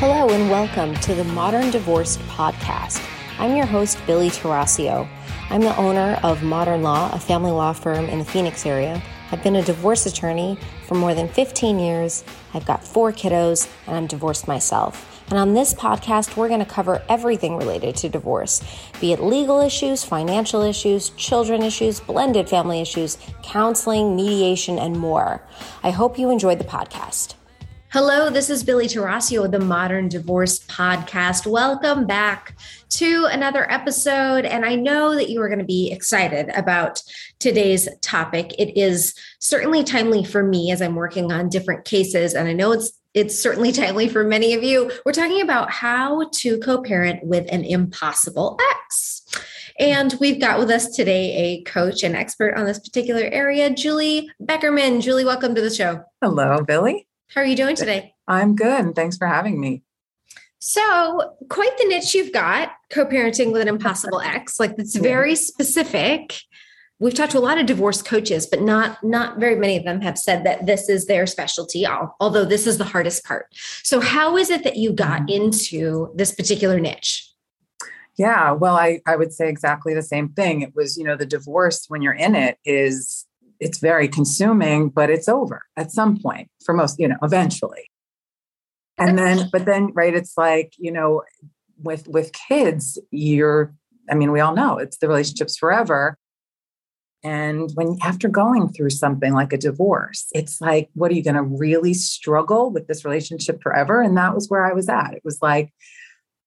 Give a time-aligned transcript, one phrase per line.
[0.00, 3.06] Hello, and welcome to the Modern Divorced Podcast.
[3.38, 5.06] I'm your host, Billie Tarrascio.
[5.50, 9.02] I'm the owner of Modern Law, a family law firm in the Phoenix area.
[9.30, 12.24] I've been a divorce attorney for more than 15 years.
[12.54, 15.22] I've got four kiddos, and I'm divorced myself.
[15.28, 18.62] And on this podcast, we're going to cover everything related to divorce
[19.02, 25.42] be it legal issues, financial issues, children issues, blended family issues, counseling, mediation, and more.
[25.82, 27.34] I hope you enjoyed the podcast.
[27.92, 31.44] Hello, this is Billie Tarrascio of the Modern Divorce Podcast.
[31.44, 32.56] Welcome back
[32.90, 34.44] to another episode.
[34.44, 37.02] And I know that you are going to be excited about
[37.40, 38.54] today's topic.
[38.60, 42.32] It is certainly timely for me as I'm working on different cases.
[42.32, 44.92] And I know it's it's certainly timely for many of you.
[45.04, 49.22] We're talking about how to co parent with an impossible ex.
[49.80, 54.30] And we've got with us today a coach and expert on this particular area, Julie
[54.40, 55.02] Beckerman.
[55.02, 56.04] Julie, welcome to the show.
[56.22, 57.08] Hello, Billie.
[57.34, 58.14] How are you doing today?
[58.26, 58.94] I'm good.
[58.96, 59.82] Thanks for having me.
[60.58, 64.58] So, quite the niche you've got co parenting with an impossible ex.
[64.60, 66.40] Like, it's very specific.
[66.98, 70.02] We've talked to a lot of divorce coaches, but not not very many of them
[70.02, 71.86] have said that this is their specialty.
[71.86, 73.46] Although this is the hardest part.
[73.84, 75.42] So, how is it that you got mm-hmm.
[75.42, 77.26] into this particular niche?
[78.18, 80.60] Yeah, well, I I would say exactly the same thing.
[80.60, 83.24] It was, you know, the divorce when you're in it is
[83.60, 87.90] it's very consuming, but it's over at some point for most, you know, eventually.
[88.98, 91.22] And then, but then, right, it's like, you know,
[91.82, 93.74] with with kids, you're,
[94.10, 96.16] I mean, we all know it's the relationships forever.
[97.22, 101.34] And when after going through something like a divorce, it's like, what are you going
[101.34, 104.00] to really struggle with this relationship forever?
[104.00, 105.12] And that was where I was at.
[105.12, 105.72] It was like,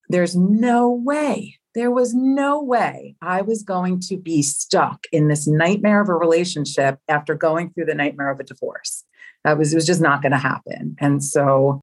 [0.10, 5.48] there's no way there was no way I was going to be stuck in this
[5.48, 9.04] nightmare of a relationship after going through the nightmare of a divorce.
[9.44, 10.96] That was, it was just not going to happen.
[11.00, 11.82] And so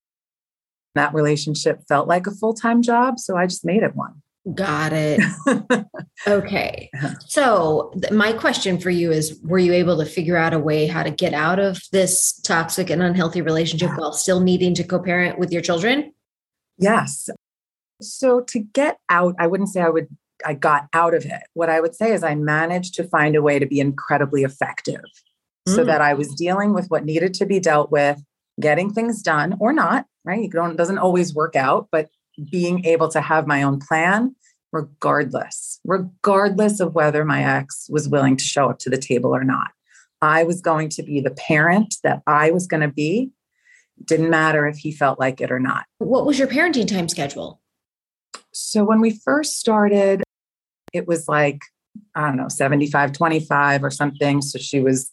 [0.95, 3.19] that relationship felt like a full time job.
[3.19, 4.23] So I just made it one.
[4.55, 5.21] Got it.
[6.27, 6.89] okay.
[6.95, 7.15] Uh-huh.
[7.27, 10.87] So, th- my question for you is Were you able to figure out a way
[10.87, 14.99] how to get out of this toxic and unhealthy relationship while still needing to co
[14.99, 16.15] parent with your children?
[16.79, 17.29] Yes.
[18.03, 20.09] So to get out, I wouldn't say I would
[20.45, 21.43] I got out of it.
[21.55, 25.03] What I would say is I managed to find a way to be incredibly effective
[25.69, 25.75] mm.
[25.75, 28.23] so that I was dealing with what needed to be dealt with,
[28.59, 30.51] getting things done or not, right?
[30.53, 32.09] It doesn't always work out, but
[32.51, 34.35] being able to have my own plan
[34.73, 39.45] regardless, regardless of whether my ex was willing to show up to the table or
[39.45, 39.73] not.
[40.23, 43.31] I was going to be the parent that I was going to be.
[44.05, 45.87] Didn't matter if he felt like it or not.
[45.99, 47.60] What was your parenting time schedule?
[48.53, 50.23] So when we first started,
[50.93, 51.61] it was like,
[52.15, 54.43] I don't know, 75, 25 or something.
[54.43, 55.11] So she was,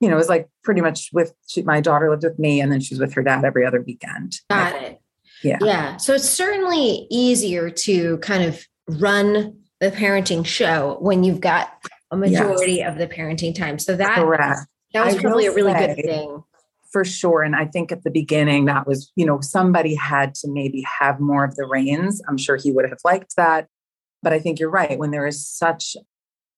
[0.00, 2.72] you know, it was like pretty much with she, my daughter lived with me and
[2.72, 4.36] then she was with her dad every other weekend.
[4.48, 5.00] Got it.
[5.42, 5.58] Yeah.
[5.60, 5.96] Yeah.
[5.96, 11.72] So it's certainly easier to kind of run the parenting show when you've got
[12.10, 12.90] a majority yes.
[12.90, 13.78] of the parenting time.
[13.78, 14.60] So that, Correct.
[14.92, 16.42] that was probably a really say, good thing
[16.90, 17.42] for sure.
[17.42, 21.20] And I think at the beginning, that was, you know, somebody had to maybe have
[21.20, 22.20] more of the reins.
[22.28, 23.68] I'm sure he would have liked that.
[24.22, 24.98] But I think you're right.
[24.98, 25.96] When there is such,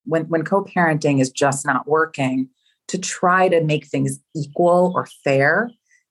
[0.05, 2.49] when, when co parenting is just not working,
[2.89, 5.71] to try to make things equal or fair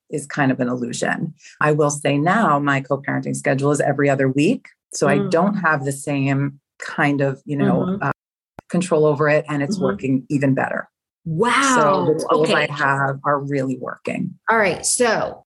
[0.10, 1.34] is kind of an illusion.
[1.60, 4.68] I will say now my co parenting schedule is every other week.
[4.94, 5.10] So mm.
[5.10, 8.04] I don't have the same kind of, you know, mm-hmm.
[8.04, 8.12] uh,
[8.70, 9.46] control over it.
[9.48, 9.86] And it's mm-hmm.
[9.86, 10.90] working even better.
[11.26, 11.76] Wow.
[11.76, 12.68] So the tools okay.
[12.68, 14.38] I have are really working.
[14.50, 14.86] All right.
[14.86, 15.44] So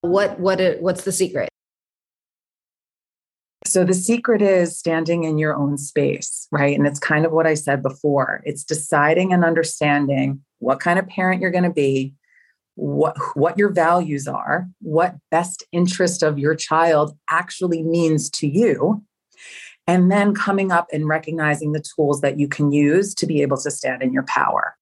[0.00, 1.48] what what what's the secret?
[3.66, 6.76] So the secret is standing in your own space, right?
[6.76, 8.40] And it's kind of what I said before.
[8.44, 12.14] It's deciding and understanding what kind of parent you're going to be,
[12.76, 19.04] what what your values are, what best interest of your child actually means to you,
[19.86, 23.58] and then coming up and recognizing the tools that you can use to be able
[23.58, 24.77] to stand in your power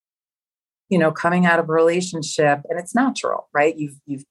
[0.89, 3.77] you know coming out of a relationship and it's natural right?
[3.77, 4.25] You've you've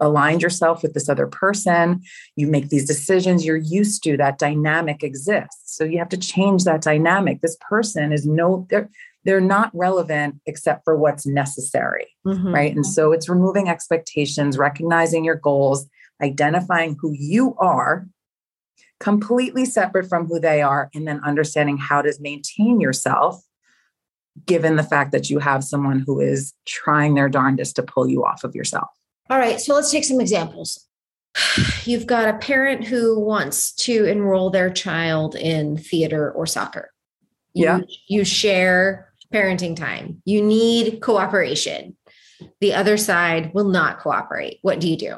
[0.00, 2.02] aligned yourself with this other person.
[2.34, 3.44] You make these decisions.
[3.44, 5.76] You're used to that dynamic exists.
[5.76, 7.40] So you have to change that dynamic.
[7.40, 8.88] This person is no they're
[9.24, 12.54] they're not relevant except for what's necessary mm-hmm.
[12.54, 12.74] right?
[12.74, 15.86] And so it's removing expectations recognizing your goals
[16.22, 18.06] identifying who you are
[19.00, 23.42] completely separate from who they are and then understanding how to maintain yourself
[24.44, 28.24] given the fact that you have someone who is trying their darndest to pull you
[28.24, 28.88] off of yourself.
[29.30, 30.86] All right, so let's take some examples.
[31.84, 36.90] You've got a parent who wants to enroll their child in theater or soccer.
[37.54, 37.80] You, yeah.
[38.08, 40.22] You share parenting time.
[40.24, 41.96] You need cooperation.
[42.60, 44.58] The other side will not cooperate.
[44.62, 45.16] What do you do?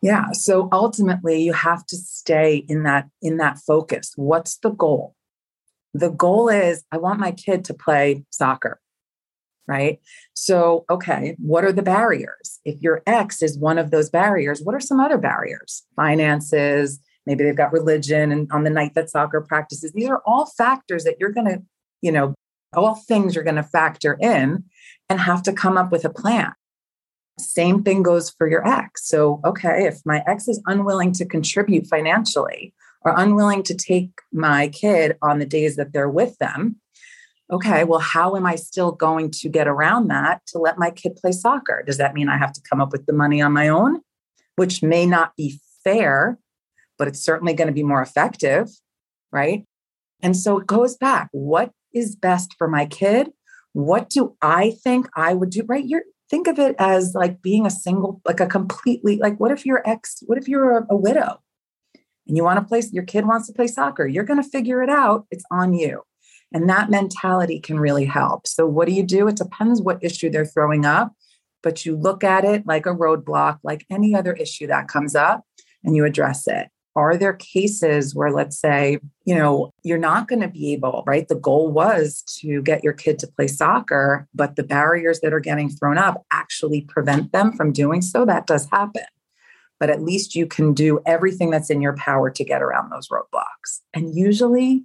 [0.00, 0.32] Yeah.
[0.32, 4.12] So ultimately you have to stay in that in that focus.
[4.16, 5.13] What's the goal?
[5.94, 8.80] The goal is I want my kid to play soccer.
[9.66, 9.98] Right.
[10.34, 12.60] So, okay, what are the barriers?
[12.66, 15.84] If your ex is one of those barriers, what are some other barriers?
[15.96, 19.92] Finances, maybe they've got religion and on the night that soccer practices.
[19.92, 21.62] These are all factors that you're going to,
[22.02, 22.34] you know,
[22.74, 24.64] all things you're going to factor in
[25.08, 26.52] and have to come up with a plan.
[27.38, 29.08] Same thing goes for your ex.
[29.08, 32.74] So, okay, if my ex is unwilling to contribute financially
[33.04, 36.76] or unwilling to take my kid on the days that they're with them,
[37.52, 41.16] okay, well, how am I still going to get around that to let my kid
[41.16, 41.82] play soccer?
[41.86, 44.00] Does that mean I have to come up with the money on my own,
[44.56, 46.38] which may not be fair,
[46.98, 48.70] but it's certainly going to be more effective,
[49.30, 49.66] right?
[50.22, 53.30] And so it goes back what is best for my kid?
[53.72, 55.64] What do I think I would do?
[55.68, 55.84] Right?
[55.84, 59.66] You're think of it as like being a single, like a completely, like what if
[59.66, 61.38] your ex, what if you're a, a widow
[62.26, 64.06] and you want to play, your kid wants to play soccer?
[64.06, 65.26] You're going to figure it out.
[65.30, 66.02] It's on you.
[66.52, 68.46] And that mentality can really help.
[68.46, 69.26] So, what do you do?
[69.28, 71.12] It depends what issue they're throwing up,
[71.62, 75.42] but you look at it like a roadblock, like any other issue that comes up,
[75.82, 80.40] and you address it are there cases where let's say you know you're not going
[80.40, 84.56] to be able right the goal was to get your kid to play soccer but
[84.56, 88.68] the barriers that are getting thrown up actually prevent them from doing so that does
[88.70, 89.04] happen
[89.84, 93.08] but at least you can do everything that's in your power to get around those
[93.08, 94.82] roadblocks and usually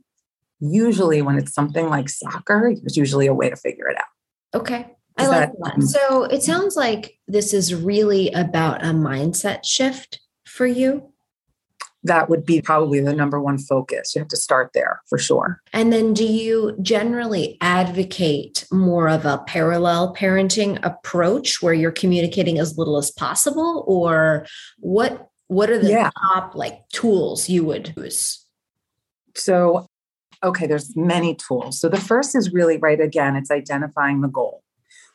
[0.59, 4.87] usually when it's something like soccer there's usually a way to figure it out okay
[5.17, 5.55] I like that.
[5.63, 5.73] that.
[5.75, 11.13] Um, so it sounds like this is really about a mindset shift for you
[12.03, 14.15] that would be probably the number one focus.
[14.15, 15.61] You have to start there for sure.
[15.73, 22.57] And then do you generally advocate more of a parallel parenting approach where you're communicating
[22.57, 24.45] as little as possible or
[24.77, 26.11] what what are the yeah.
[26.31, 28.45] top like tools you would use?
[29.35, 29.87] So
[30.41, 31.81] okay, there's many tools.
[31.81, 34.63] So the first is really right again, it's identifying the goal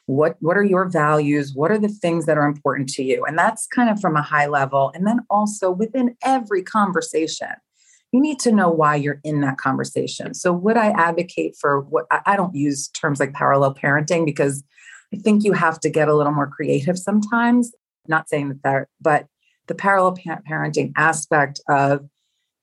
[0.07, 1.53] what what are your values?
[1.55, 3.25] What are the things that are important to you?
[3.25, 4.93] And that's kind of from a high level.
[4.95, 7.49] And then also within every conversation
[8.15, 10.35] you need to know why you're in that conversation.
[10.35, 14.63] So would i advocate for what i don't use terms like parallel parenting because
[15.13, 17.73] i think you have to get a little more creative sometimes.
[18.07, 19.27] Not saying that that but
[19.67, 20.17] the parallel
[20.49, 22.09] parenting aspect of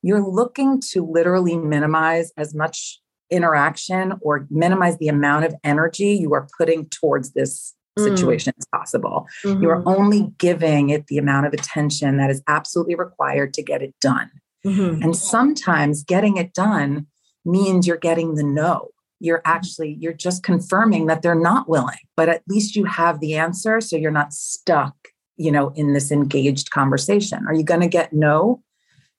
[0.02, 3.01] you're looking to literally minimize as much
[3.32, 8.04] interaction or minimize the amount of energy you are putting towards this mm.
[8.04, 9.28] situation as possible.
[9.44, 9.64] Mm-hmm.
[9.64, 9.88] You are mm-hmm.
[9.88, 14.30] only giving it the amount of attention that is absolutely required to get it done.
[14.66, 15.02] Mm-hmm.
[15.02, 17.08] And sometimes getting it done
[17.46, 18.90] means you're getting the no.
[19.20, 23.36] You're actually you're just confirming that they're not willing, but at least you have the
[23.36, 24.96] answer so you're not stuck,
[25.38, 27.46] you know, in this engaged conversation.
[27.48, 28.64] Are you going to get no?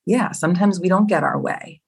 [0.04, 1.81] Yeah, sometimes we don't get our way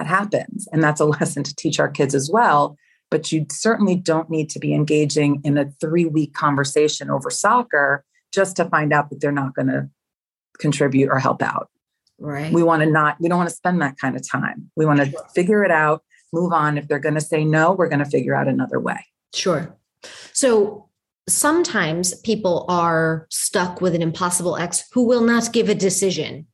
[0.00, 0.66] that happens.
[0.72, 2.76] And that's a lesson to teach our kids as well.
[3.10, 8.04] But you certainly don't need to be engaging in a three week conversation over soccer
[8.32, 9.88] just to find out that they're not going to
[10.58, 11.68] contribute or help out.
[12.18, 12.52] Right.
[12.52, 14.70] We want to not, we don't want to spend that kind of time.
[14.76, 15.26] We want to sure.
[15.34, 16.78] figure it out, move on.
[16.78, 19.04] If they're going to say no, we're going to figure out another way.
[19.34, 19.76] Sure.
[20.32, 20.88] So
[21.28, 26.46] sometimes people are stuck with an impossible ex who will not give a decision.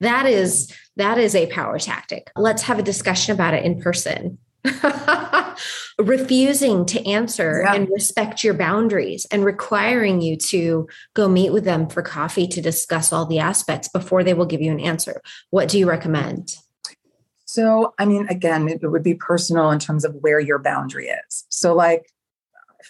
[0.00, 2.30] That is that is a power tactic.
[2.36, 4.38] Let's have a discussion about it in person.
[5.98, 7.74] Refusing to answer yeah.
[7.74, 12.62] and respect your boundaries and requiring you to go meet with them for coffee to
[12.62, 15.20] discuss all the aspects before they will give you an answer.
[15.50, 16.56] What do you recommend?
[17.44, 21.44] So, I mean, again, it would be personal in terms of where your boundary is.
[21.50, 22.10] So, like,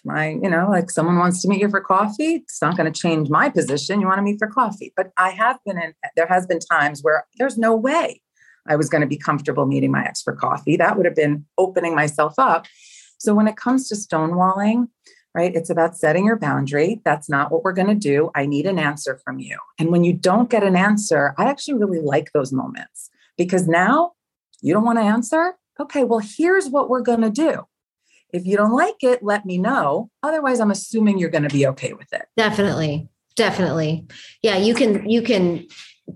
[0.05, 3.01] my, you know, like someone wants to meet you for coffee, it's not going to
[3.01, 4.01] change my position.
[4.01, 4.93] You want to meet for coffee.
[4.97, 8.21] But I have been in, there has been times where there's no way
[8.67, 10.77] I was going to be comfortable meeting my ex for coffee.
[10.77, 12.67] That would have been opening myself up.
[13.19, 14.89] So when it comes to stonewalling,
[15.35, 17.01] right, it's about setting your boundary.
[17.05, 18.31] That's not what we're going to do.
[18.35, 19.59] I need an answer from you.
[19.79, 24.13] And when you don't get an answer, I actually really like those moments because now
[24.63, 25.55] you don't want to answer.
[25.81, 27.67] Okay, well, here's what we're going to do
[28.35, 30.11] if you don't like it, let me know.
[30.23, 32.27] Otherwise, I'm assuming you're going to be okay with it.
[32.37, 33.09] Definitely.
[33.37, 34.07] Definitely.
[34.43, 35.67] Yeah, you can you can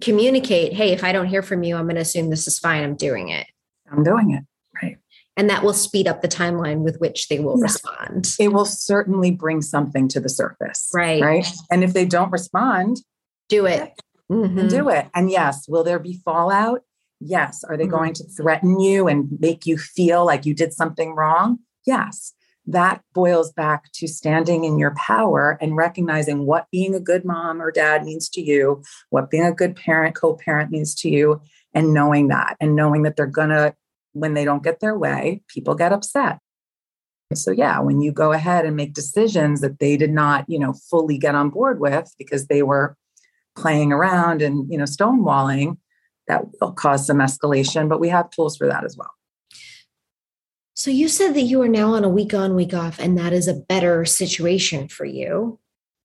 [0.00, 2.82] communicate, hey, if I don't hear from you, I'm going to assume this is fine.
[2.82, 3.46] I'm doing it.
[3.90, 4.44] I'm doing it.
[4.82, 4.98] Right.
[5.36, 7.62] And that will speed up the timeline with which they will yeah.
[7.62, 8.36] respond.
[8.38, 10.90] It will certainly bring something to the surface.
[10.92, 11.22] Right.
[11.22, 11.46] Right.
[11.70, 12.98] And if they don't respond,
[13.48, 13.92] do it.
[14.30, 14.68] Mm-hmm.
[14.68, 15.08] do it.
[15.14, 16.82] And yes, will there be fallout?
[17.18, 17.64] Yes.
[17.64, 17.92] Are they mm-hmm.
[17.92, 21.60] going to threaten you and make you feel like you did something wrong?
[21.88, 22.34] Yes.
[22.68, 27.62] that boils back to standing in your power and recognizing what being a good mom
[27.62, 31.40] or dad means to you, what being a good parent, co parent means to you,
[31.72, 33.74] and knowing that and knowing that they're going to,
[34.12, 36.38] when they don't get their way, people get upset.
[37.34, 40.74] So, yeah, when you go ahead and make decisions that they did not, you know,
[40.90, 42.96] fully get on board with because they were
[43.56, 45.78] playing around and, you know, stonewalling,
[46.26, 49.10] that will cause some escalation, but we have tools for that as well.
[50.78, 53.32] So you said that you are now on a week on, week off, and that
[53.32, 55.58] is a better situation for you.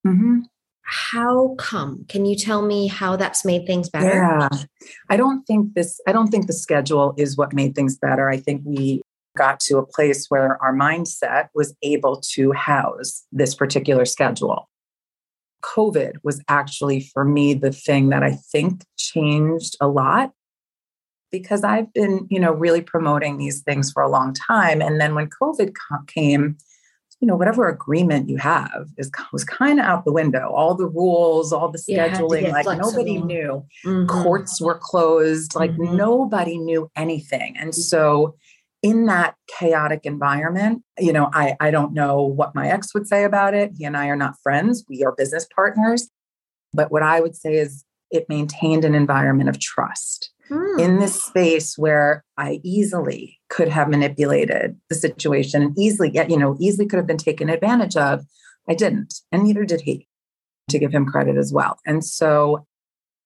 [0.05, 0.39] Mm-hmm.
[0.81, 2.05] How come?
[2.09, 4.07] Can you tell me how that's made things better?
[4.07, 4.49] Yeah,
[5.11, 6.01] I don't think this.
[6.07, 8.31] I don't think the schedule is what made things better.
[8.31, 9.03] I think we
[9.37, 14.67] got to a place where our mindset was able to house this particular schedule.
[15.61, 20.31] COVID was actually for me the thing that I think changed a lot
[21.33, 24.81] because I've been, you know, really promoting these things for a long time.
[24.81, 25.73] And then when COVID
[26.05, 26.55] came,
[27.19, 30.51] you know, whatever agreement you have is was kind of out the window.
[30.51, 32.91] All the rules, all the scheduling, like flexible.
[32.91, 33.65] nobody knew.
[33.83, 34.05] Mm-hmm.
[34.05, 35.97] Courts were closed, like mm-hmm.
[35.97, 37.55] nobody knew anything.
[37.57, 38.35] And so
[38.83, 43.23] in that chaotic environment, you know, I, I don't know what my ex would say
[43.23, 43.71] about it.
[43.75, 44.85] He and I are not friends.
[44.87, 46.09] We are business partners.
[46.73, 50.79] But what I would say is it maintained an environment of trust hmm.
[50.79, 56.57] in this space where I easily could have manipulated the situation, easily get, you know,
[56.59, 58.25] easily could have been taken advantage of.
[58.67, 60.07] I didn't, and neither did he,
[60.69, 61.77] to give him credit as well.
[61.85, 62.65] And so,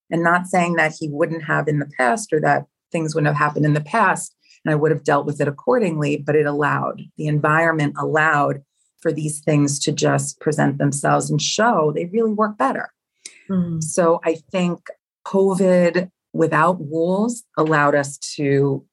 [0.09, 3.37] and not saying that he wouldn't have in the past or that things wouldn't have
[3.37, 4.35] happened in the past
[4.67, 8.63] and I would have dealt with it accordingly, but it allowed, the environment allowed
[9.01, 12.89] for these things to just present themselves and show they really work better.
[13.49, 13.81] Mm.
[13.81, 14.87] So I think
[15.25, 18.85] COVID without rules allowed us to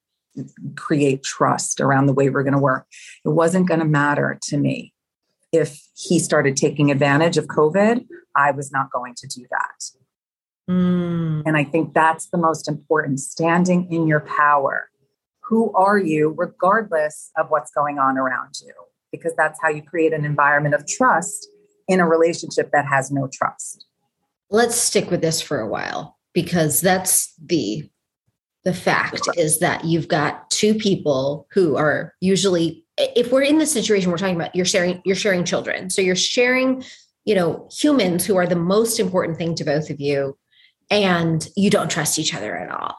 [0.76, 2.86] create trust around the way we're going to work.
[3.24, 4.92] It wasn't going to matter to me
[5.52, 8.06] if he started taking advantage of COVID.
[8.36, 10.72] I was not going to do that.
[10.72, 11.42] Mm.
[11.46, 14.90] And I think that's the most important standing in your power.
[15.44, 18.72] Who are you, regardless of what's going on around you?
[19.12, 21.46] Because that's how you create an environment of trust
[21.86, 23.86] in a relationship that has no trust.
[24.50, 27.88] Let's stick with this for a while because that's the
[28.64, 33.66] the fact is that you've got two people who are usually if we're in the
[33.66, 35.88] situation we're talking about you're sharing you're sharing children.
[35.88, 36.84] So you're sharing
[37.24, 40.36] you know humans who are the most important thing to both of you
[40.90, 42.96] and you don't trust each other at all.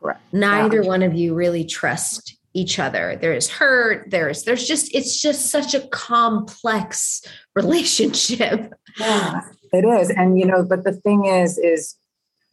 [0.00, 0.20] Correct.
[0.32, 0.88] neither yeah.
[0.88, 3.18] one of you really trust each other.
[3.20, 7.22] There's hurt there's there's just it's just such a complex
[7.54, 8.72] relationship.
[8.98, 9.42] Yeah
[9.72, 10.10] it is.
[10.10, 11.96] And you know but the thing is is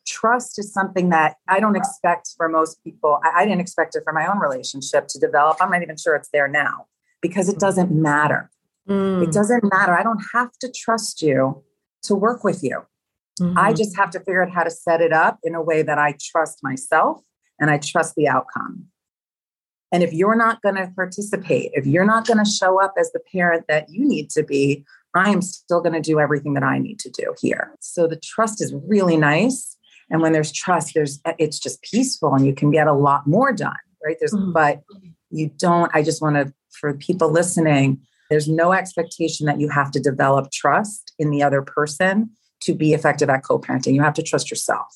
[0.06, 3.20] trust is something that I don't expect for most people.
[3.24, 5.58] I, I, didn't expect it for my own relationship to develop.
[5.60, 6.88] I'm not even sure it's there now
[7.22, 8.50] because it doesn't matter.
[8.88, 9.24] Mm.
[9.24, 9.98] It doesn't matter.
[9.98, 11.64] I don't have to trust you
[12.04, 12.84] to work with you.
[13.42, 13.58] Mm-hmm.
[13.58, 15.98] I just have to figure out how to set it up in a way that
[15.98, 17.22] I trust myself
[17.60, 18.86] and I trust the outcome.
[19.92, 23.12] And if you're not going to participate, if you're not going to show up as
[23.12, 24.86] the parent that you need to be,
[25.16, 27.74] I am still going to do everything that I need to do here.
[27.80, 29.78] So the trust is really nice
[30.10, 33.52] and when there's trust there's it's just peaceful and you can get a lot more
[33.52, 34.18] done right?
[34.20, 34.52] There's mm-hmm.
[34.52, 34.82] but
[35.32, 39.92] you don't i just want to for people listening there's no expectation that you have
[39.92, 42.32] to develop trust in the other person
[42.62, 43.94] to be effective at co-parenting.
[43.94, 44.88] You have to trust yourself.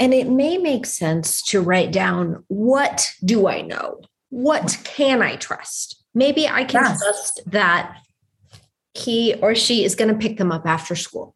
[0.00, 4.00] And it may make sense to write down what do i know?
[4.30, 6.02] What can i trust?
[6.14, 7.02] Maybe i can yes.
[7.02, 7.96] trust that
[8.94, 11.34] he or she is going to pick them up after school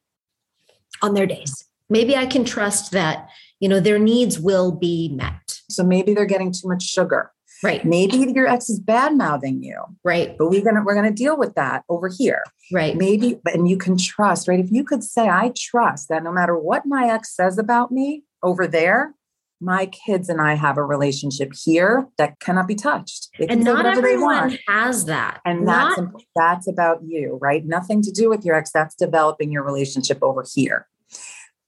[1.00, 3.28] on their days maybe I can trust that,
[3.60, 5.60] you know, their needs will be met.
[5.70, 7.32] So maybe they're getting too much sugar.
[7.62, 7.84] Right.
[7.84, 9.82] Maybe your ex is bad mouthing you.
[10.04, 10.36] Right.
[10.36, 12.42] But we're gonna we're gonna deal with that over here.
[12.70, 12.96] Right.
[12.96, 14.60] Maybe, and you can trust, right?
[14.60, 18.24] If you could say, I trust that no matter what my ex says about me
[18.42, 19.14] over there,
[19.60, 23.30] my kids and I have a relationship here that cannot be touched.
[23.48, 25.40] And not everyone has that.
[25.46, 27.64] And not- that's that's about you, right?
[27.64, 28.70] Nothing to do with your ex.
[28.70, 30.86] That's developing your relationship over here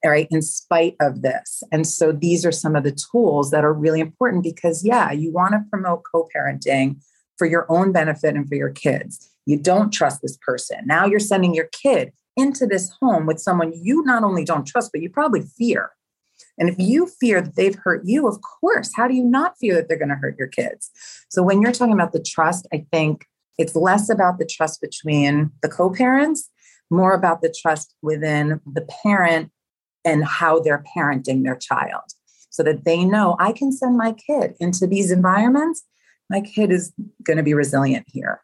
[0.05, 1.63] right in spite of this.
[1.73, 5.33] And so these are some of the tools that are really important because yeah you
[5.33, 7.01] want to promote co-parenting
[7.37, 9.31] for your own benefit and for your kids.
[9.47, 10.79] You don't trust this person.
[10.87, 14.91] Now you're sending your kid into this home with someone you not only don't trust
[14.93, 15.91] but you probably fear.
[16.59, 19.75] And if you fear that they've hurt you of course how do you not fear
[19.75, 20.91] that they're going to hurt your kids?
[21.29, 23.27] So when you're talking about the trust i think
[23.59, 26.49] it's less about the trust between the co-parents
[26.91, 29.51] more about the trust within the parent
[30.09, 32.05] and how they're parenting their child
[32.51, 35.85] so that they know I can send my kid into these environments.
[36.29, 38.41] My kid is going to be resilient here.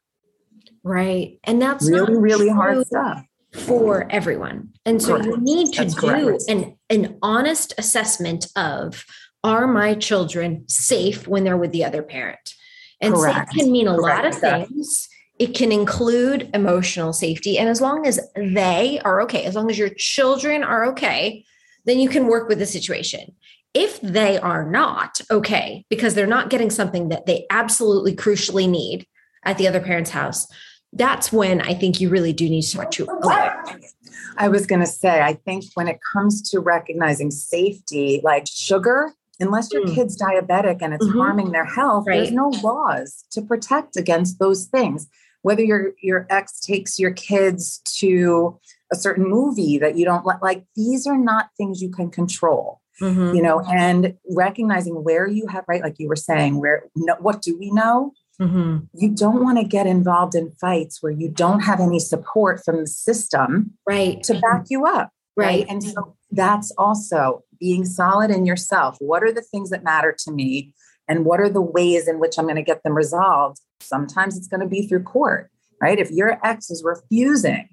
[0.83, 1.39] Right.
[1.45, 4.71] And that's really, really hard stuff for everyone.
[4.85, 5.27] And so correct.
[5.27, 9.05] you need to that's do an, an honest assessment of
[9.43, 12.55] are my children safe when they're with the other parent?
[13.01, 13.53] And correct.
[13.53, 15.09] safe can mean a lot of things.
[15.39, 17.59] It can include emotional safety.
[17.59, 21.45] And as long as they are okay, as long as your children are okay,
[21.85, 23.35] then you can work with the situation.
[23.73, 29.07] If they are not okay, because they're not getting something that they absolutely crucially need
[29.45, 30.47] at the other parent's house,
[30.93, 33.07] that's when I think you really do need to start to
[34.37, 39.13] I was going to say, I think when it comes to recognizing safety, like sugar,
[39.41, 39.95] unless your mm.
[39.95, 41.19] kid's diabetic and it's mm-hmm.
[41.19, 42.17] harming their health, right.
[42.17, 45.09] there's no laws to protect against those things.
[45.43, 48.59] Whether your your ex takes your kids to
[48.95, 52.81] a certain movie that you don't like, like these are not things you can control.
[53.03, 53.35] Mm-hmm.
[53.35, 57.43] You know, and recognizing where you have right, like you were saying, where no, what
[57.43, 58.13] do we know?
[58.41, 58.85] Mm-hmm.
[58.95, 62.81] You don't want to get involved in fights where you don't have any support from
[62.81, 64.23] the system right.
[64.23, 65.11] to back you up.
[65.37, 65.47] Right.
[65.47, 65.67] right.
[65.69, 68.97] And so that's also being solid in yourself.
[69.01, 70.73] What are the things that matter to me?
[71.09, 73.61] And what are the ways in which I'm going to get them resolved?
[73.81, 75.99] Sometimes it's going to be through court, right?
[75.99, 77.69] If your ex is refusing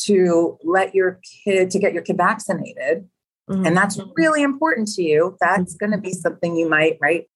[0.00, 3.08] to let your kid, to get your kid vaccinated,
[3.50, 3.66] mm-hmm.
[3.66, 5.86] and that's really important to you, that's mm-hmm.
[5.86, 7.26] going to be something you might, right?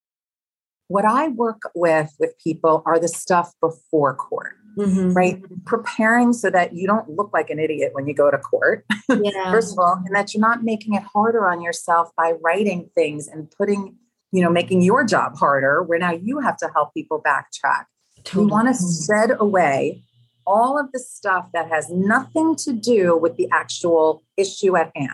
[0.88, 4.54] what I work with with people are the stuff before court.
[4.76, 5.12] Mm-hmm.
[5.12, 5.42] Right.
[5.64, 9.50] Preparing so that you don't look like an idiot when you go to court, yeah.
[9.50, 13.26] first of all, and that you're not making it harder on yourself by writing things
[13.26, 13.96] and putting,
[14.30, 17.86] you know, making your job harder where now you have to help people backtrack.
[18.22, 18.44] Totally.
[18.44, 20.04] You want to shed away
[20.48, 25.10] all of the stuff that has nothing to do with the actual issue at hand,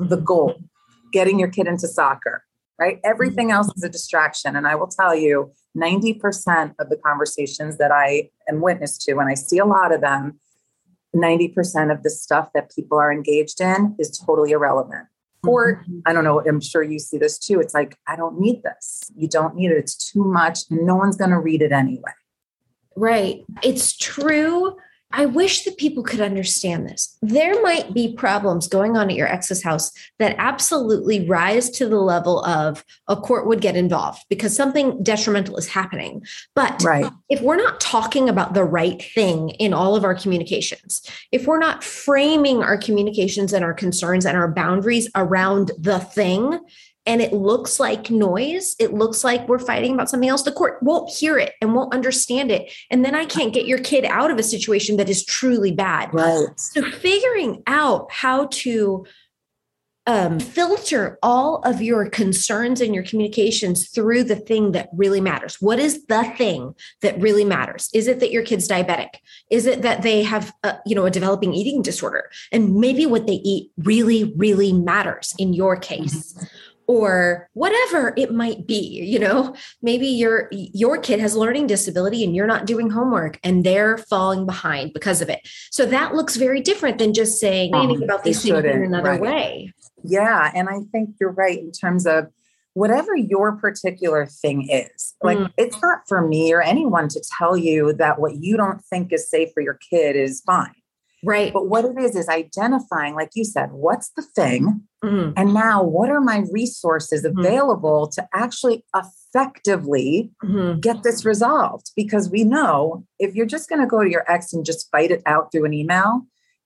[0.00, 0.08] mm-hmm.
[0.08, 0.54] the goal,
[1.12, 2.42] getting your kid into soccer,
[2.80, 2.98] right?
[3.04, 4.56] Everything else is a distraction.
[4.56, 9.28] And I will tell you, 90% of the conversations that I am witness to, and
[9.28, 10.40] I see a lot of them,
[11.14, 15.06] 90% of the stuff that people are engaged in is totally irrelevant.
[15.46, 16.00] Or, mm-hmm.
[16.06, 17.60] I don't know, I'm sure you see this too.
[17.60, 19.02] It's like, I don't need this.
[19.14, 19.76] You don't need it.
[19.76, 22.12] It's too much, and no one's going to read it anyway.
[22.98, 23.44] Right.
[23.62, 24.76] It's true
[25.10, 27.16] I wish that people could understand this.
[27.22, 31.98] There might be problems going on at your ex's house that absolutely rise to the
[31.98, 36.22] level of a court would get involved because something detrimental is happening.
[36.54, 37.10] But right.
[37.30, 41.00] if we're not talking about the right thing in all of our communications,
[41.32, 46.60] if we're not framing our communications and our concerns and our boundaries around the thing,
[47.08, 50.82] and it looks like noise, it looks like we're fighting about something else, the court
[50.82, 52.70] won't hear it and won't understand it.
[52.90, 56.12] And then I can't get your kid out of a situation that is truly bad.
[56.12, 56.48] Right.
[56.56, 59.06] So figuring out how to
[60.06, 65.56] um, filter all of your concerns and your communications through the thing that really matters.
[65.60, 67.88] What is the thing that really matters?
[67.94, 69.16] Is it that your kid's diabetic?
[69.50, 72.30] Is it that they have, a, you know, a developing eating disorder?
[72.52, 76.34] And maybe what they eat really, really matters in your case.
[76.34, 76.44] Mm-hmm
[76.88, 79.54] or whatever it might be you know?
[79.82, 84.46] Maybe your your kid has learning disability and you're not doing homework and they're falling
[84.46, 85.46] behind because of it.
[85.70, 89.20] So that looks very different than just saying um, about these things in another right.
[89.20, 89.72] way.
[90.02, 92.26] Yeah and i think you're right in terms of
[92.74, 95.52] whatever your particular thing is like mm.
[95.56, 99.28] it's not for me or anyone to tell you that what you don't think is
[99.28, 100.74] safe for your kid is fine
[101.24, 101.52] Right.
[101.52, 104.82] But what it is, is identifying, like you said, what's the thing?
[105.04, 105.32] Mm-hmm.
[105.36, 107.38] And now what are my resources mm-hmm.
[107.38, 110.78] available to actually effectively mm-hmm.
[110.80, 111.90] get this resolved?
[111.96, 115.10] Because we know if you're just going to go to your ex and just fight
[115.10, 116.22] it out through an email,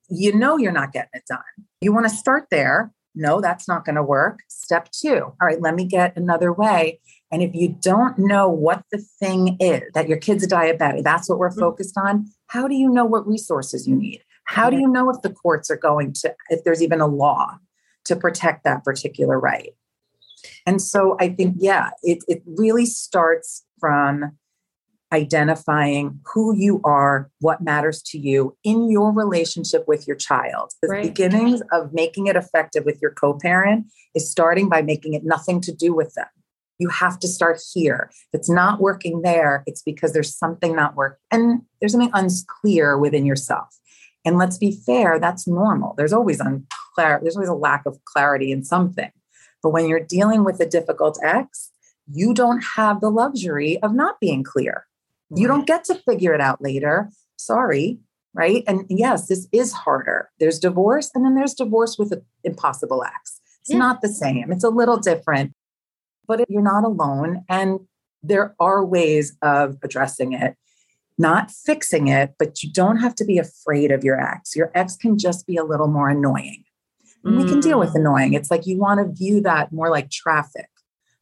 [0.08, 1.40] you know you're not getting it done.
[1.80, 2.92] You want to start there.
[3.14, 4.40] No, that's not going to work.
[4.48, 5.18] Step two.
[5.18, 7.00] All right, let me get another way.
[7.30, 11.28] And if you don't know what the thing is that your kid's a diabetic, that's
[11.28, 11.60] what we're mm-hmm.
[11.60, 12.26] focused on.
[12.48, 14.22] How do you know what resources you need?
[14.44, 17.58] How do you know if the courts are going to, if there's even a law
[18.04, 19.70] to protect that particular right?
[20.66, 24.36] And so I think, yeah, it, it really starts from
[25.12, 30.72] identifying who you are, what matters to you in your relationship with your child.
[30.80, 31.02] The right.
[31.04, 35.60] beginnings of making it effective with your co parent is starting by making it nothing
[35.62, 36.26] to do with them.
[36.78, 38.10] You have to start here.
[38.10, 42.98] If it's not working there, it's because there's something not working and there's something unclear
[42.98, 43.68] within yourself.
[44.24, 45.94] And let's be fair, that's normal.
[45.96, 49.10] There's always unclar- there's always a lack of clarity in something.
[49.62, 51.70] But when you're dealing with a difficult ex,
[52.10, 54.86] you don't have the luxury of not being clear.
[55.34, 57.10] You don't get to figure it out later.
[57.36, 57.98] Sorry,
[58.34, 58.64] right?
[58.66, 60.30] And yes, this is harder.
[60.38, 63.40] There's divorce, and then there's divorce with an impossible ex.
[63.60, 63.78] It's yeah.
[63.78, 64.52] not the same.
[64.52, 65.54] It's a little different,
[66.26, 67.44] but you're not alone.
[67.48, 67.80] And
[68.22, 70.56] there are ways of addressing it
[71.18, 74.56] not fixing it, but you don't have to be afraid of your ex.
[74.56, 76.64] Your ex can just be a little more annoying.
[77.24, 77.36] Mm.
[77.36, 78.00] we can deal with mm.
[78.00, 78.34] annoying.
[78.34, 80.68] It's like you want to view that more like traffic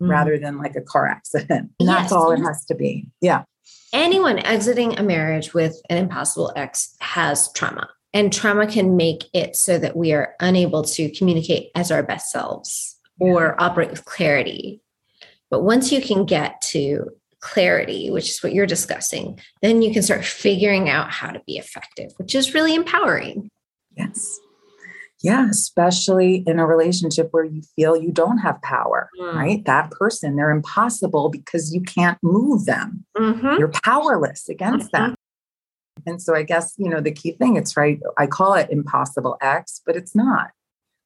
[0.01, 0.09] mm.
[0.09, 1.71] rather than like a car accident.
[1.79, 1.89] Yes.
[1.89, 3.07] that's all it has to be.
[3.21, 3.45] Yeah.
[3.93, 7.89] Anyone exiting a marriage with an impossible ex has trauma.
[8.13, 12.31] And trauma can make it so that we are unable to communicate as our best
[12.31, 14.83] selves or operate with clarity.
[15.49, 20.03] But once you can get to clarity, which is what you're discussing, then you can
[20.03, 23.49] start figuring out how to be effective, which is really empowering.
[23.97, 24.39] Yes.
[25.23, 29.35] Yeah, especially in a relationship where you feel you don't have power, mm.
[29.35, 29.65] right?
[29.67, 33.05] That person, they're impossible because you can't move them.
[33.17, 33.59] Mm-hmm.
[33.59, 35.09] You're powerless against mm-hmm.
[35.09, 35.15] them.
[36.07, 38.01] And so I guess, you know, the key thing, it's right.
[38.17, 40.53] I call it impossible X, but it's not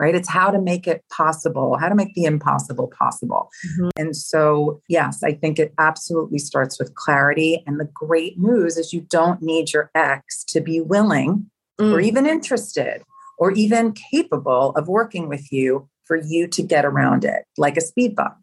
[0.01, 0.15] right?
[0.15, 3.51] It's how to make it possible, how to make the impossible possible.
[3.67, 3.89] Mm-hmm.
[3.97, 7.63] And so, yes, I think it absolutely starts with clarity.
[7.67, 11.93] And the great news is you don't need your ex to be willing mm.
[11.93, 13.03] or even interested
[13.39, 17.81] or even capable of working with you for you to get around it, like a
[17.81, 18.35] speed bump.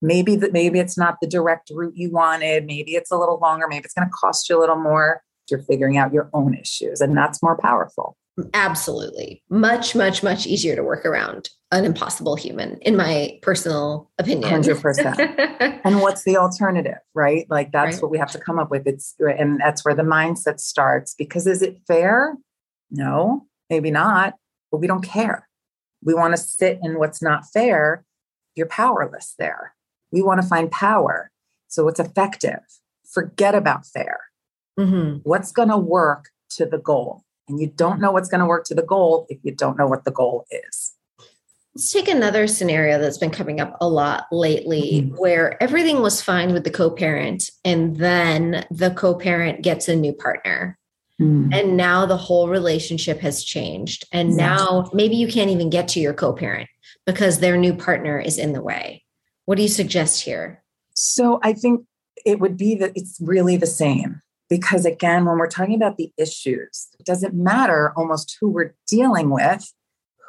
[0.00, 2.66] Maybe that maybe it's not the direct route you wanted.
[2.66, 3.66] Maybe it's a little longer.
[3.66, 5.22] Maybe it's going to cost you a little more.
[5.50, 8.16] You're figuring out your own issues, and that's more powerful.
[8.52, 9.42] Absolutely.
[9.48, 14.62] Much, much, much easier to work around an impossible human, in my personal opinion.
[14.62, 15.80] 100%.
[15.84, 17.46] and what's the alternative, right?
[17.48, 18.02] Like that's right.
[18.02, 18.86] what we have to come up with.
[18.86, 22.36] It's, and that's where the mindset starts because is it fair?
[22.90, 24.34] No, maybe not,
[24.70, 25.48] but we don't care.
[26.02, 28.04] We want to sit in what's not fair.
[28.56, 29.74] You're powerless there.
[30.12, 31.30] We want to find power.
[31.68, 32.60] So it's effective.
[33.12, 34.20] Forget about fair.
[34.78, 35.18] Mm-hmm.
[35.22, 37.23] What's going to work to the goal?
[37.48, 39.86] And you don't know what's going to work to the goal if you don't know
[39.86, 40.92] what the goal is.
[41.74, 45.16] Let's take another scenario that's been coming up a lot lately mm-hmm.
[45.16, 49.96] where everything was fine with the co parent, and then the co parent gets a
[49.96, 50.78] new partner.
[51.20, 51.52] Mm-hmm.
[51.52, 54.04] And now the whole relationship has changed.
[54.12, 54.38] And yes.
[54.38, 56.68] now maybe you can't even get to your co parent
[57.06, 59.04] because their new partner is in the way.
[59.44, 60.62] What do you suggest here?
[60.94, 61.84] So I think
[62.24, 64.22] it would be that it's really the same.
[64.48, 69.30] Because again, when we're talking about the issues, it doesn't matter almost who we're dealing
[69.30, 69.72] with.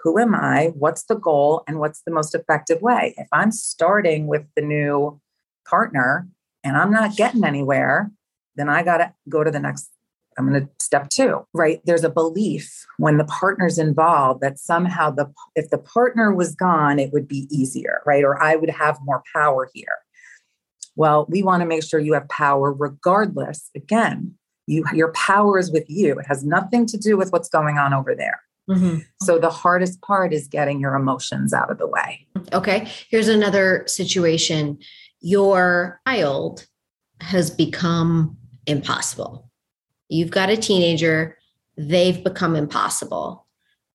[0.04, 0.72] Who am I?
[0.76, 1.64] What's the goal?
[1.68, 3.14] And what's the most effective way?
[3.18, 5.20] If I'm starting with the new
[5.68, 6.28] partner
[6.64, 8.12] and I'm not getting anywhere,
[8.56, 9.90] then I got to go to the next.
[10.38, 11.82] I'm going to step two, right?
[11.86, 17.00] There's a belief when the partner's involved that somehow the if the partner was gone,
[17.00, 18.24] it would be easier, right?
[18.24, 20.00] Or I would have more power here.
[20.96, 23.70] Well, we want to make sure you have power regardless.
[23.76, 24.36] Again,
[24.68, 26.18] you your power is with you.
[26.20, 28.40] It has nothing to do with what's going on over there.
[28.70, 29.00] Mm-hmm.
[29.22, 32.26] So the hardest part is getting your emotions out of the way.
[32.52, 32.88] Okay.
[33.10, 34.80] Here's another situation.
[35.22, 36.66] Your child
[37.22, 39.50] has become impossible.
[40.10, 41.38] You've got a teenager,
[41.78, 43.45] they've become impossible.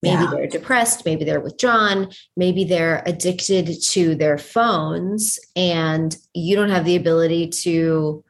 [0.02, 0.30] Maybe yeah.
[0.30, 6.86] they're depressed, maybe they're withdrawn, maybe they're addicted to their phones, and you don't have
[6.86, 8.24] the ability to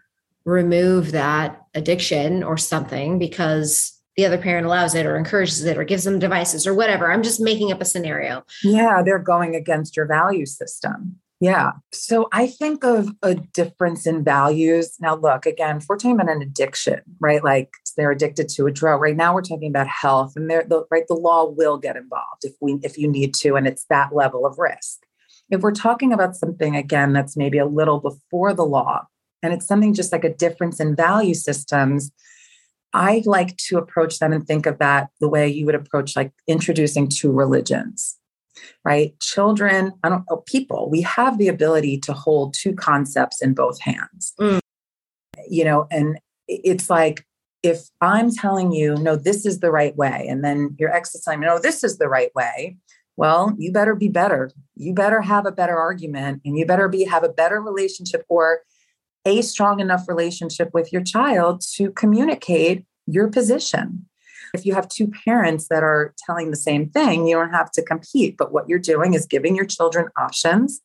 [0.44, 5.84] remove that addiction or something because the other parent allows it or encourages it or
[5.84, 7.10] gives them devices or whatever.
[7.10, 8.44] I'm just making up a scenario.
[8.64, 11.20] Yeah, they're going against your value system.
[11.40, 11.72] Yeah.
[11.92, 14.98] So I think of a difference in values.
[15.00, 17.42] Now, look, again, we're talking about an addiction, right?
[17.42, 19.00] Like they're addicted to a drug.
[19.00, 21.06] Right now, we're talking about health, and they're the, right.
[21.08, 24.46] The law will get involved if we if you need to, and it's that level
[24.46, 25.00] of risk.
[25.50, 29.06] If we're talking about something again that's maybe a little before the law,
[29.42, 32.10] and it's something just like a difference in value systems,
[32.92, 36.32] I like to approach them and think of that the way you would approach like
[36.46, 38.20] introducing two religions
[38.84, 39.18] right?
[39.20, 43.80] Children, I don't know, people, we have the ability to hold two concepts in both
[43.80, 44.34] hands.
[44.40, 44.60] Mm.
[45.48, 47.24] You know, and it's like
[47.62, 51.22] if I'm telling you, no, this is the right way, and then your ex is
[51.22, 52.76] telling me, no, this is the right way,
[53.16, 54.50] well, you better be better.
[54.76, 58.60] You better have a better argument and you better be have a better relationship or
[59.26, 64.06] a strong enough relationship with your child to communicate your position.
[64.54, 67.82] If you have two parents that are telling the same thing, you don't have to
[67.82, 68.36] compete.
[68.38, 70.80] But what you're doing is giving your children options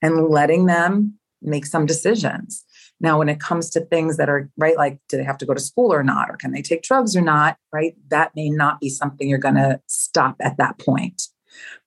[0.00, 2.64] and letting them make some decisions.
[3.00, 5.54] Now, when it comes to things that are right, like do they have to go
[5.54, 7.94] to school or not, or can they take drugs or not, right?
[8.08, 11.28] That may not be something you're going to stop at that point.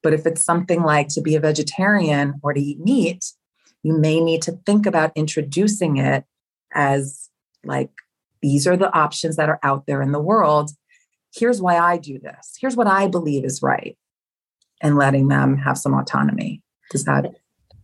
[0.02, 3.34] But if it's something like to be a vegetarian or to eat meat,
[3.84, 6.24] you may need to think about introducing it
[6.74, 7.30] as
[7.64, 7.92] like
[8.42, 10.72] these are the options that are out there in the world
[11.34, 12.58] here's why I do this.
[12.60, 13.98] Here's what I believe is right.
[14.82, 16.62] And letting them have some autonomy.
[16.90, 17.32] Does that?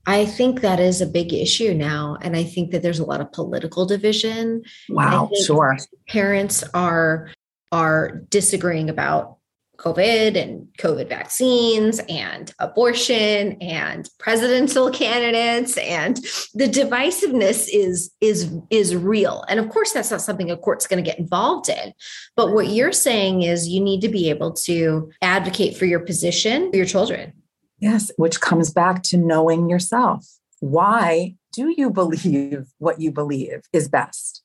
[0.08, 2.18] I think that is a big issue now.
[2.22, 4.64] And I think that there's a lot of political division.
[4.90, 5.78] Wow, sure.
[6.08, 7.30] Parents are
[7.74, 9.38] are disagreeing about
[9.78, 16.18] COVID and COVID vaccines and abortion and presidential candidates and
[16.54, 19.44] the divisiveness is is is real.
[19.50, 21.94] And of course that's not something a court's going to get involved in.
[22.36, 26.72] But what you're saying is you need to be able to advocate for your position
[26.72, 27.34] for your children.
[27.80, 30.26] Yes, which comes back to knowing yourself.
[30.60, 34.42] Why do you believe what you believe is best?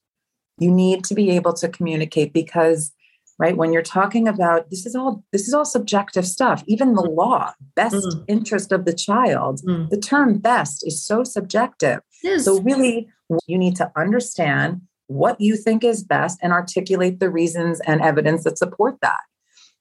[0.58, 2.92] You need to be able to communicate because
[3.38, 7.02] right when you're talking about this is all this is all subjective stuff even the
[7.02, 7.16] mm.
[7.16, 8.24] law best mm.
[8.28, 9.88] interest of the child mm.
[9.90, 12.44] the term best is so subjective yes.
[12.44, 13.08] so really
[13.46, 18.44] you need to understand what you think is best and articulate the reasons and evidence
[18.44, 19.20] that support that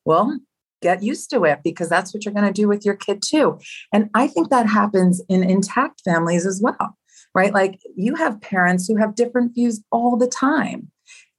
[0.06, 0.40] well
[0.82, 3.60] get used to it because that's what you're going to do with your kid too.
[3.94, 6.98] And i think that happens in intact families as well
[7.34, 7.54] right?
[7.54, 10.92] Like you have parents who have different views all the time.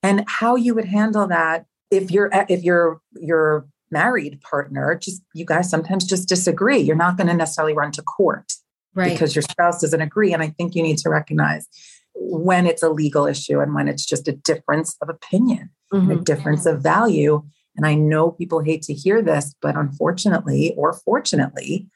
[0.03, 5.45] And how you would handle that if you're if you're your married partner just you
[5.45, 6.79] guys sometimes just disagree.
[6.79, 8.53] You're not going to necessarily run to court
[8.95, 9.13] right.
[9.13, 10.33] because your spouse doesn't agree.
[10.33, 11.69] And i think you need to recognize
[12.15, 16.11] when it's a legal issue and when it's just a difference of opinion mm-hmm.
[16.11, 17.43] a difference of value
[17.77, 21.89] and i know people hate to hear this but unfortunately or fortunately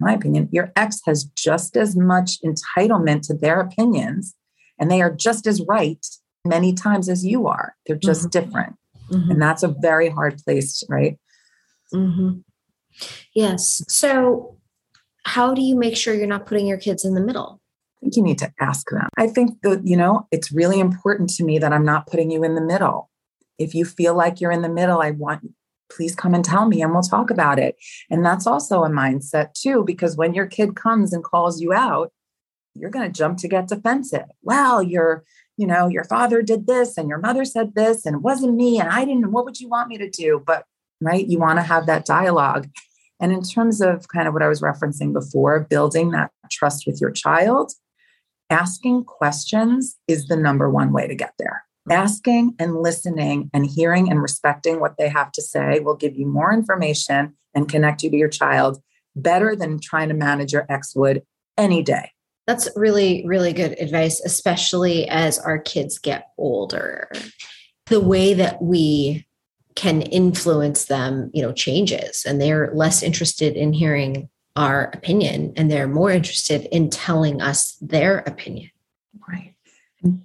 [0.00, 4.34] in my opinion your ex has just as much entitlement to their opinions
[4.78, 6.06] and they are just as right
[6.44, 8.40] many times as you are they're just mm-hmm.
[8.40, 8.76] different
[9.12, 9.30] Mm-hmm.
[9.30, 11.18] And that's a very hard place, right?
[11.92, 12.38] Mm-hmm.
[13.34, 13.82] Yes.
[13.88, 14.56] So,
[15.24, 17.60] how do you make sure you're not putting your kids in the middle?
[18.00, 19.08] I think you need to ask them.
[19.16, 22.42] I think that, you know, it's really important to me that I'm not putting you
[22.42, 23.08] in the middle.
[23.62, 25.52] If you feel like you're in the middle, I want,
[25.90, 27.76] please come and tell me and we'll talk about it.
[28.10, 32.12] And that's also a mindset too, because when your kid comes and calls you out,
[32.74, 34.24] you're going to jump to get defensive.
[34.42, 35.24] Well, you're
[35.56, 38.80] you know, your father did this and your mother said this and it wasn't me
[38.80, 40.42] and I didn't, what would you want me to do?
[40.44, 40.64] But,
[41.00, 42.68] right, you want to have that dialogue.
[43.20, 47.00] And in terms of kind of what I was referencing before, building that trust with
[47.00, 47.72] your child,
[48.50, 51.64] asking questions is the number one way to get there.
[51.90, 56.26] Asking and listening and hearing and respecting what they have to say will give you
[56.26, 58.80] more information and connect you to your child
[59.16, 61.22] better than trying to manage your ex would
[61.58, 62.10] any day.
[62.46, 67.10] That's really, really good advice, especially as our kids get older.
[67.86, 69.26] The way that we
[69.74, 75.70] can influence them, you know, changes and they're less interested in hearing our opinion and
[75.70, 78.70] they're more interested in telling us their opinion.
[79.28, 79.51] Right.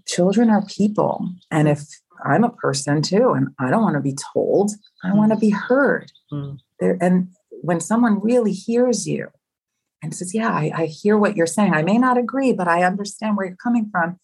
[0.07, 1.29] Children are people.
[1.51, 1.81] And if
[2.25, 4.71] I'm a person too, and I don't want to be told,
[5.03, 6.11] I want to be heard.
[6.31, 6.57] Mm.
[6.79, 7.29] There, and
[7.61, 9.27] when someone really hears you
[10.01, 11.73] and says, Yeah, I, I hear what you're saying.
[11.73, 14.19] I may not agree, but I understand where you're coming from.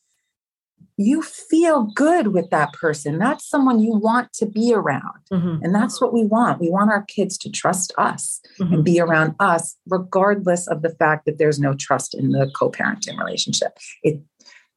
[0.95, 3.17] You feel good with that person.
[3.17, 5.21] That's someone you want to be around.
[5.31, 5.63] Mm-hmm.
[5.63, 6.61] And that's what we want.
[6.61, 8.75] We want our kids to trust us mm-hmm.
[8.75, 12.69] and be around us, regardless of the fact that there's no trust in the co
[12.69, 13.79] parenting relationship.
[14.03, 14.21] It,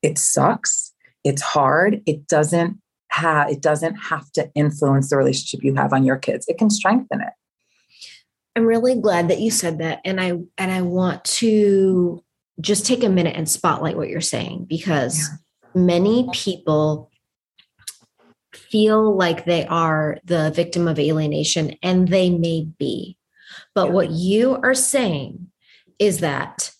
[0.06, 0.92] it sucks.
[1.24, 2.00] It's hard.
[2.06, 6.46] It doesn't have, it doesn't have to influence the relationship you have on your kids.
[6.48, 7.32] It can strengthen it.
[8.54, 12.24] I'm really glad that you said that and I and I want to
[12.60, 15.28] just take a minute and spotlight what you're saying because
[15.74, 15.82] yeah.
[15.82, 17.10] many people
[18.54, 23.18] feel like they are the victim of alienation and they may be.
[23.74, 23.92] But yeah.
[23.92, 25.48] what you are saying
[25.98, 26.70] is that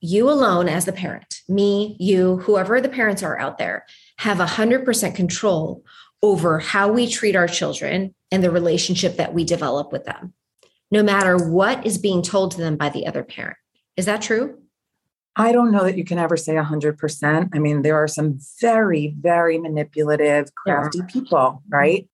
[0.00, 3.84] you alone as the parent, me, you, whoever the parents are out there,
[4.18, 5.84] have 100% control
[6.22, 10.34] over how we treat our children and the relationship that we develop with them
[10.90, 13.56] no matter what is being told to them by the other parent.
[13.96, 14.58] Is that true?
[15.36, 17.50] I don't know that you can ever say 100%.
[17.54, 21.04] I mean, there are some very, very manipulative, crafty yeah.
[21.06, 22.08] people, right?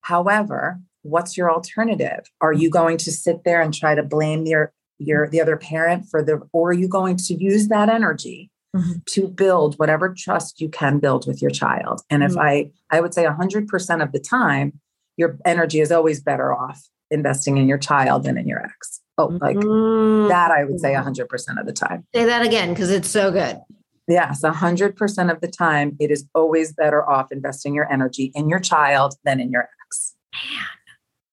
[0.00, 2.20] However, what's your alternative?
[2.40, 6.06] Are you going to sit there and try to blame your your the other parent
[6.10, 8.98] for the or are you going to use that energy mm-hmm.
[9.08, 12.02] to build whatever trust you can build with your child?
[12.10, 12.32] And mm-hmm.
[12.32, 14.80] if I I would say 100% of the time
[15.16, 19.00] your energy is always better off investing in your child than in your ex.
[19.18, 20.28] Oh, like mm-hmm.
[20.28, 22.06] that, I would say 100% of the time.
[22.14, 23.60] Say that again because it's so good.
[24.08, 28.60] Yes, 100% of the time, it is always better off investing your energy in your
[28.60, 30.14] child than in your ex.
[30.32, 30.64] Man,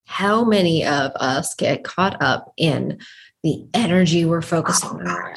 [0.05, 2.99] how many of us get caught up in
[3.43, 5.35] the energy we're focusing oh, on?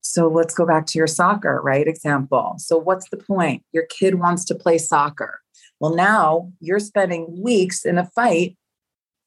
[0.00, 1.86] So let's go back to your soccer, right?
[1.86, 2.54] Example.
[2.58, 3.62] So, what's the point?
[3.72, 5.40] Your kid wants to play soccer.
[5.80, 8.56] Well, now you're spending weeks in a fight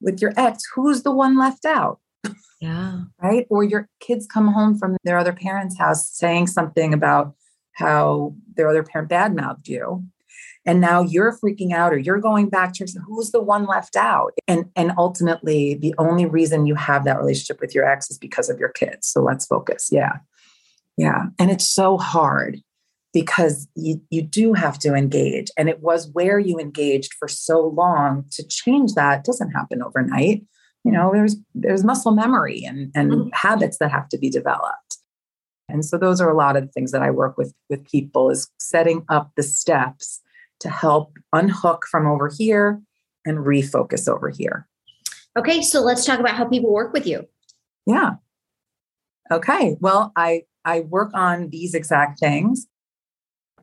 [0.02, 2.00] with your ex, who's the one left out?
[2.60, 3.02] Yeah.
[3.22, 3.48] Right.
[3.50, 7.34] Or your kids come home from their other parent's house saying something about
[7.74, 10.04] how their other parent badmouthed you.
[10.66, 14.34] And now you're freaking out or you're going back to who's the one left out.
[14.48, 18.50] And and ultimately the only reason you have that relationship with your ex is because
[18.50, 19.08] of your kids.
[19.08, 19.90] So let's focus.
[19.92, 20.18] Yeah.
[20.98, 21.26] Yeah.
[21.40, 22.60] And it's so hard
[23.14, 25.50] because you, you do have to engage.
[25.58, 30.46] And it was where you engaged for so long to change that doesn't happen overnight.
[30.84, 33.30] You know, there's there's muscle memory and, and mm-hmm.
[33.34, 34.98] habits that have to be developed.
[35.70, 38.30] And so those are a lot of the things that I work with with people
[38.30, 40.22] is setting up the steps
[40.62, 42.82] to help unhook from over here
[43.26, 44.68] and refocus over here.
[45.38, 47.28] Okay, so let's talk about how people work with you.
[47.86, 48.16] Yeah.
[49.32, 49.78] Okay.
[49.80, 52.68] Well, I I work on these exact things.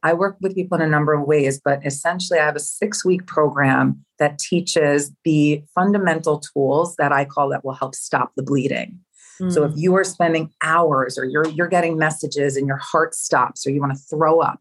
[0.02, 3.04] I work with people in a number of ways, but essentially, I have a six
[3.04, 8.42] week program that teaches the fundamental tools that I call that will help stop the
[8.42, 8.98] bleeding.
[9.40, 9.52] Mm.
[9.52, 9.78] So if mm.
[9.78, 13.80] you are spending hours or you're you're getting messages and your heart stops or you
[13.80, 14.60] want to throw up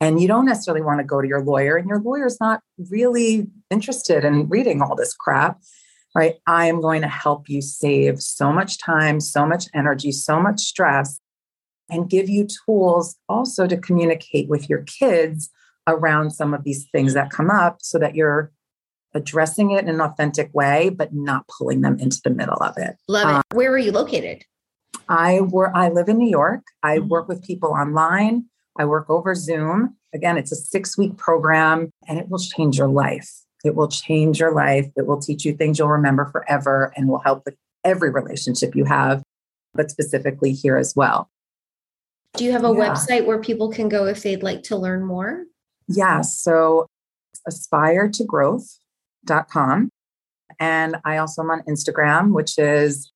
[0.00, 3.48] and you don't necessarily want to go to your lawyer and your lawyer's not really
[3.70, 5.60] interested in reading all this crap,
[6.14, 6.34] right?
[6.46, 10.60] I am going to help you save so much time, so much energy, so much
[10.60, 11.18] stress
[11.88, 15.50] and give you tools also to communicate with your kids
[15.86, 18.52] around some of these things that come up so that you're
[19.14, 22.96] addressing it in an authentic way, but not pulling them into the middle of it.
[23.08, 23.34] Love it.
[23.34, 24.44] Um, Where are you located?
[25.08, 25.72] I work.
[25.74, 26.62] I live in New York.
[26.82, 27.08] I mm-hmm.
[27.08, 28.46] work with people online.
[28.78, 29.96] I work over Zoom.
[30.14, 33.30] Again, it's a six week program and it will change your life.
[33.64, 34.86] It will change your life.
[34.96, 38.84] It will teach you things you'll remember forever and will help with every relationship you
[38.84, 39.22] have,
[39.74, 41.30] but specifically here as well.
[42.36, 42.90] Do you have a yeah.
[42.90, 45.44] website where people can go if they'd like to learn more?
[45.88, 46.20] Yeah.
[46.20, 46.86] So
[47.46, 49.90] aspire to growth.com.
[50.58, 53.12] And I also am on Instagram, which is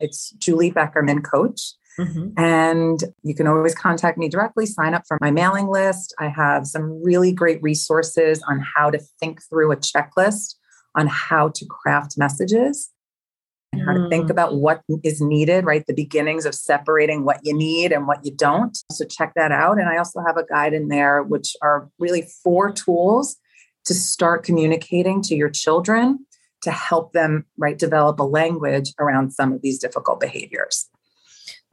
[0.00, 1.74] it's Julie Beckerman Coach.
[1.98, 2.30] Mm-hmm.
[2.36, 6.14] And you can always contact me directly, sign up for my mailing list.
[6.18, 10.56] I have some really great resources on how to think through a checklist
[10.96, 12.90] on how to craft messages
[13.72, 14.30] and how to think mm.
[14.30, 15.84] about what is needed, right?
[15.86, 18.76] The beginnings of separating what you need and what you don't.
[18.92, 19.78] So check that out.
[19.78, 23.36] And I also have a guide in there, which are really four tools
[23.86, 26.26] to start communicating to your children
[26.62, 30.88] to help them, right, develop a language around some of these difficult behaviors.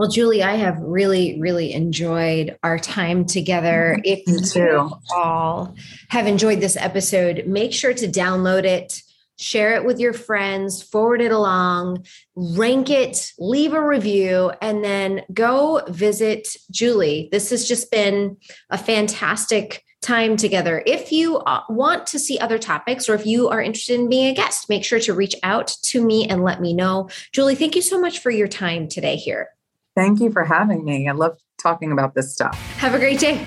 [0.01, 3.99] Well, Julie, I have really, really enjoyed our time together.
[4.03, 4.23] If
[4.55, 5.75] you all
[6.09, 8.99] have enjoyed this episode, make sure to download it
[9.37, 15.21] share it with your friends, forward it along, rank it, leave a review, and then
[15.33, 17.29] go visit Julie.
[17.31, 18.37] This has just been
[18.71, 20.83] a fantastic time together.
[20.85, 24.31] If you uh, want to see other topics or if you are interested in being
[24.31, 27.09] a guest, make sure to reach out to me and let me know.
[27.31, 29.49] Julie, thank you so much for your time today here.
[29.95, 31.07] Thank you for having me.
[31.09, 32.57] I love talking about this stuff.
[32.77, 33.45] Have a great day.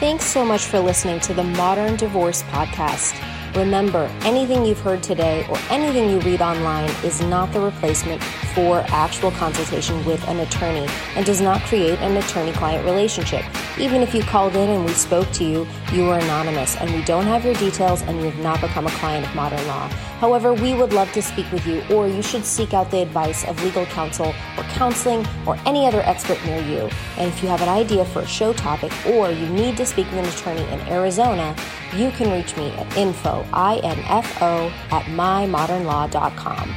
[0.00, 3.16] Thanks so much for listening to the Modern Divorce Podcast.
[3.54, 8.22] Remember, anything you've heard today or anything you read online is not the replacement
[8.54, 13.44] for actual consultation with an attorney and does not create an attorney client relationship.
[13.78, 17.02] Even if you called in and we spoke to you, you are anonymous and we
[17.04, 19.88] don't have your details and you have not become a client of modern law.
[20.22, 23.44] However, we would love to speak with you, or you should seek out the advice
[23.44, 26.88] of legal counsel or counseling or any other expert near you.
[27.18, 30.06] And if you have an idea for a show topic or you need to speak
[30.12, 31.56] with an attorney in Arizona,
[31.96, 36.76] you can reach me at info, I-N-F-O, at mymodernlaw.com.